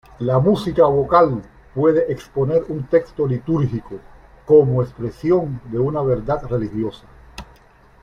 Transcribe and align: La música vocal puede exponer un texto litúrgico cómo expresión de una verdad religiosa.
La 0.17 0.39
música 0.39 0.83
vocal 0.87 1.43
puede 1.75 2.11
exponer 2.11 2.63
un 2.69 2.87
texto 2.87 3.27
litúrgico 3.27 3.99
cómo 4.45 4.81
expresión 4.81 5.61
de 5.65 5.77
una 5.77 6.01
verdad 6.01 6.41
religiosa. 6.49 7.05